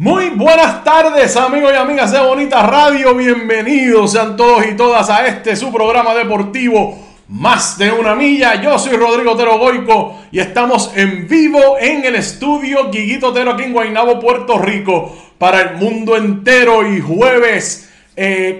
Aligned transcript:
Muy 0.00 0.30
buenas 0.30 0.84
tardes 0.84 1.36
amigos 1.36 1.72
y 1.74 1.76
amigas 1.76 2.12
de 2.12 2.20
Bonita 2.20 2.62
Radio, 2.62 3.16
bienvenidos 3.16 4.12
sean 4.12 4.36
todos 4.36 4.64
y 4.64 4.76
todas 4.76 5.10
a 5.10 5.26
este 5.26 5.56
su 5.56 5.72
programa 5.72 6.14
deportivo 6.14 6.96
Más 7.26 7.76
de 7.78 7.90
una 7.90 8.14
milla. 8.14 8.62
Yo 8.62 8.78
soy 8.78 8.96
Rodrigo 8.96 9.32
Otero 9.32 9.58
Goico 9.58 10.20
y 10.30 10.38
estamos 10.38 10.92
en 10.94 11.26
vivo 11.26 11.78
en 11.80 12.04
el 12.04 12.14
estudio 12.14 12.92
Guiguito 12.92 13.30
Otero 13.30 13.54
aquí 13.54 13.64
en 13.64 13.72
Guaynabo, 13.72 14.20
Puerto 14.20 14.56
Rico 14.58 15.16
para 15.36 15.62
el 15.62 15.76
mundo 15.78 16.16
entero. 16.16 16.88
Y 16.88 17.00
jueves 17.00 17.90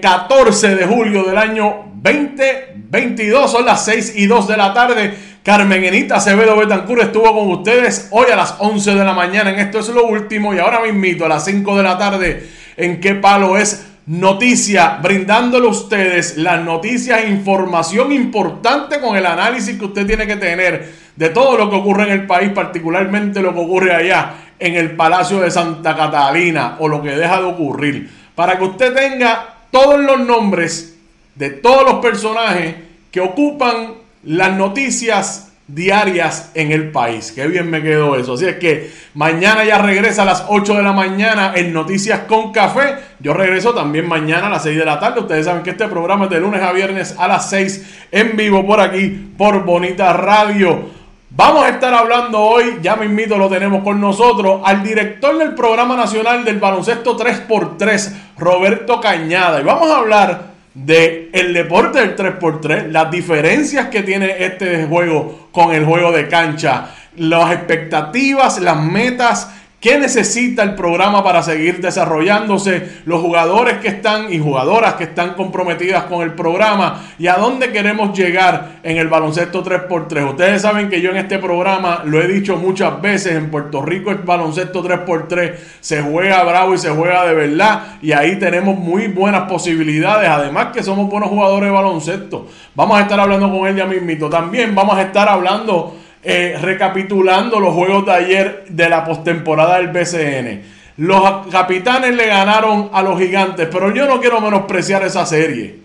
14 0.01 0.67
eh, 0.67 0.75
de 0.75 0.85
julio 0.85 1.23
del 1.23 1.37
año 1.37 1.85
2022 2.01 3.49
son 3.49 3.65
las 3.65 3.85
6 3.85 4.13
y 4.17 4.25
2 4.25 4.45
de 4.45 4.57
la 4.57 4.73
tarde 4.73 5.13
Carmen 5.43 5.83
Enita 5.83 6.17
Acevedo 6.17 6.57
Betancur 6.57 6.99
estuvo 6.99 7.33
con 7.33 7.49
ustedes 7.51 8.09
hoy 8.11 8.29
a 8.31 8.35
las 8.35 8.55
11 8.59 8.93
de 8.93 9.05
la 9.05 9.13
mañana. 9.13 9.49
En 9.51 9.59
Esto 9.59 9.79
es 9.79 9.87
lo 9.89 10.05
último 10.05 10.53
y 10.53 10.59
ahora 10.59 10.81
me 10.81 10.89
invito 10.89 11.25
a 11.25 11.29
las 11.29 11.45
5 11.45 11.77
de 11.77 11.83
la 11.83 11.97
tarde 11.97 12.49
en 12.75 12.99
qué 12.99 13.15
palo 13.15 13.57
es 13.57 13.85
noticia, 14.05 14.99
brindándole 15.01 15.67
a 15.67 15.69
ustedes 15.69 16.35
las 16.35 16.63
noticias 16.63 17.21
e 17.23 17.29
información 17.29 18.11
importante 18.11 18.99
con 18.99 19.15
el 19.15 19.25
análisis 19.25 19.77
que 19.77 19.85
usted 19.85 20.05
tiene 20.05 20.27
que 20.27 20.35
tener 20.35 20.91
de 21.15 21.29
todo 21.29 21.57
lo 21.57 21.69
que 21.69 21.75
ocurre 21.77 22.03
en 22.03 22.11
el 22.11 22.27
país, 22.27 22.51
particularmente 22.51 23.41
lo 23.41 23.53
que 23.53 23.59
ocurre 23.59 23.95
allá 23.95 24.33
en 24.57 24.75
el 24.75 24.95
Palacio 24.95 25.39
de 25.39 25.51
Santa 25.51 25.95
Catalina 25.95 26.75
o 26.79 26.87
lo 26.87 27.01
que 27.01 27.11
deja 27.11 27.39
de 27.39 27.45
ocurrir, 27.45 28.09
para 28.35 28.57
que 28.57 28.65
usted 28.65 28.93
tenga 28.93 29.55
todos 29.71 29.99
los 29.99 30.19
nombres 30.19 30.97
de 31.35 31.51
todos 31.51 31.85
los 31.85 32.01
personajes 32.01 32.75
que 33.11 33.21
ocupan 33.21 33.98
las 34.23 34.55
noticias 34.55 35.49
diarias 35.73 36.51
en 36.55 36.71
el 36.71 36.91
país. 36.91 37.31
Qué 37.31 37.47
bien 37.47 37.69
me 37.69 37.81
quedó 37.81 38.15
eso. 38.15 38.33
Así 38.33 38.45
es 38.45 38.55
que 38.55 38.91
mañana 39.13 39.63
ya 39.63 39.77
regresa 39.77 40.23
a 40.23 40.25
las 40.25 40.45
8 40.47 40.75
de 40.75 40.83
la 40.83 40.93
mañana 40.93 41.53
en 41.55 41.73
Noticias 41.73 42.21
con 42.27 42.51
Café. 42.51 42.95
Yo 43.19 43.33
regreso 43.33 43.73
también 43.73 44.07
mañana 44.07 44.47
a 44.47 44.49
las 44.49 44.63
6 44.63 44.77
de 44.77 44.85
la 44.85 44.99
tarde. 44.99 45.21
Ustedes 45.21 45.45
saben 45.45 45.63
que 45.63 45.71
este 45.71 45.87
programa 45.87 46.25
es 46.25 46.31
de 46.31 46.39
lunes 46.39 46.61
a 46.61 46.71
viernes 46.71 47.15
a 47.17 47.27
las 47.27 47.49
6 47.49 48.07
en 48.11 48.35
vivo 48.35 48.65
por 48.65 48.79
aquí, 48.79 49.33
por 49.37 49.63
Bonita 49.63 50.11
Radio. 50.13 50.99
Vamos 51.31 51.63
a 51.63 51.69
estar 51.69 51.93
hablando 51.93 52.39
hoy, 52.39 52.79
ya 52.81 52.95
mismito 52.95 53.37
lo 53.37 53.47
tenemos 53.47 53.83
con 53.83 54.01
nosotros, 54.01 54.61
al 54.65 54.81
director 54.81 55.37
del 55.37 55.53
Programa 55.53 55.95
Nacional 55.95 56.43
del 56.43 56.57
Baloncesto 56.57 57.15
3x3, 57.15 58.13
Roberto 58.39 58.99
Cañada. 58.99 59.61
Y 59.61 59.63
vamos 59.63 59.91
a 59.91 59.97
hablar 59.97 60.48
de 60.73 61.29
el 61.33 61.53
deporte 61.53 61.99
del 61.99 62.15
3x3, 62.15 62.87
las 62.87 63.11
diferencias 63.11 63.87
que 63.87 64.03
tiene 64.03 64.43
este 64.43 64.85
juego 64.85 65.49
con 65.51 65.73
el 65.73 65.85
juego 65.85 66.11
de 66.11 66.27
cancha, 66.27 66.95
las 67.15 67.51
expectativas, 67.51 68.59
las 68.59 68.81
metas 68.81 69.58
¿Qué 69.79 69.97
necesita 69.97 70.61
el 70.63 70.75
programa 70.75 71.23
para 71.23 71.41
seguir 71.41 71.79
desarrollándose? 71.79 72.99
Los 73.05 73.21
jugadores 73.21 73.77
que 73.77 73.87
están 73.87 74.33
y 74.33 74.37
jugadoras 74.37 74.95
que 74.95 75.05
están 75.05 75.35
comprometidas 75.35 76.03
con 76.03 76.21
el 76.21 76.33
programa 76.33 77.05
y 77.17 77.27
a 77.27 77.35
dónde 77.35 77.71
queremos 77.71 78.17
llegar 78.17 78.79
en 78.83 78.97
el 78.97 79.07
baloncesto 79.07 79.63
3x3. 79.63 80.31
Ustedes 80.31 80.63
saben 80.63 80.89
que 80.89 80.99
yo 80.99 81.11
en 81.11 81.17
este 81.17 81.39
programa 81.39 82.01
lo 82.03 82.21
he 82.21 82.27
dicho 82.27 82.57
muchas 82.57 83.01
veces, 83.01 83.35
en 83.35 83.49
Puerto 83.49 83.81
Rico 83.81 84.11
el 84.11 84.17
baloncesto 84.17 84.83
3x3 84.83 85.53
se 85.79 86.01
juega 86.01 86.43
bravo 86.43 86.73
y 86.73 86.77
se 86.77 86.89
juega 86.89 87.25
de 87.25 87.35
verdad 87.35 87.99
y 88.01 88.11
ahí 88.11 88.37
tenemos 88.37 88.77
muy 88.77 89.07
buenas 89.07 89.43
posibilidades, 89.43 90.27
además 90.27 90.73
que 90.73 90.83
somos 90.83 91.09
buenos 91.09 91.29
jugadores 91.29 91.69
de 91.69 91.75
baloncesto. 91.75 92.47
Vamos 92.75 92.99
a 92.99 93.03
estar 93.03 93.17
hablando 93.17 93.49
con 93.49 93.65
él 93.65 93.77
ya 93.77 93.85
mismito. 93.85 94.29
También 94.29 94.75
vamos 94.75 94.97
a 94.97 95.03
estar 95.03 95.29
hablando 95.29 95.95
eh, 96.21 96.57
recapitulando 96.61 97.59
los 97.59 97.73
juegos 97.73 98.05
de 98.05 98.11
ayer 98.11 98.65
de 98.69 98.89
la 98.89 99.05
postemporada 99.05 99.77
del 99.77 99.87
BCN. 99.87 100.61
Los 100.97 101.47
capitanes 101.47 102.13
le 102.13 102.27
ganaron 102.27 102.89
a 102.91 103.01
los 103.01 103.17
gigantes, 103.17 103.69
pero 103.71 103.93
yo 103.93 104.05
no 104.05 104.19
quiero 104.19 104.41
menospreciar 104.41 105.03
esa 105.03 105.25
serie. 105.25 105.79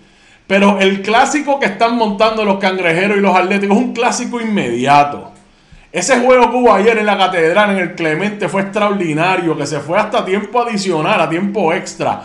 Pero 0.47 0.79
el 0.81 1.03
clásico 1.03 1.61
que 1.61 1.67
están 1.67 1.97
montando 1.97 2.45
los 2.45 2.59
cangrejeros 2.59 3.17
y 3.17 3.21
los 3.21 3.35
atléticos 3.35 3.77
es 3.77 3.83
un 3.83 3.93
clásico 3.93 4.41
inmediato. 4.41 5.31
Ese 5.93 6.19
juego 6.19 6.51
que 6.51 6.57
hubo 6.57 6.75
ayer 6.75 6.99
en 6.99 7.07
la 7.07 7.17
catedral, 7.17 7.71
en 7.71 7.79
el 7.79 7.95
Clemente, 7.95 8.49
fue 8.49 8.63
extraordinario, 8.63 9.57
que 9.57 9.65
se 9.65 9.79
fue 9.79 9.97
hasta 9.97 10.25
tiempo 10.25 10.61
adicional, 10.61 11.21
a 11.21 11.31
tiempo 11.31 11.73
extra. 11.73 12.25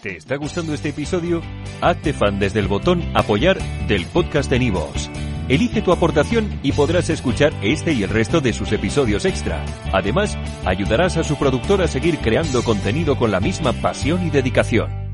¿Te 0.01 0.17
está 0.17 0.35
gustando 0.35 0.73
este 0.73 0.89
episodio? 0.89 1.41
Hazte 1.81 2.13
fan 2.13 2.37
desde 2.37 2.59
el 2.59 2.67
botón 2.67 3.03
apoyar 3.15 3.57
del 3.87 4.05
podcast 4.05 4.49
de 4.49 4.59
Nivos. 4.59 5.09
Elige 5.47 5.81
tu 5.81 5.91
aportación 5.91 6.59
y 6.63 6.73
podrás 6.73 7.09
escuchar 7.09 7.53
este 7.63 7.93
y 7.93 8.03
el 8.03 8.09
resto 8.09 8.41
de 8.41 8.53
sus 8.53 8.71
episodios 8.71 9.25
extra. 9.25 9.63
Además, 9.93 10.37
ayudarás 10.65 11.17
a 11.17 11.23
su 11.23 11.37
productor 11.37 11.81
a 11.81 11.87
seguir 11.87 12.17
creando 12.19 12.63
contenido 12.63 13.17
con 13.17 13.31
la 13.31 13.39
misma 13.39 13.73
pasión 13.73 14.25
y 14.27 14.29
dedicación. 14.29 15.04